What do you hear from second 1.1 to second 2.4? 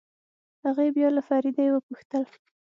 له فريدې وپوښتل.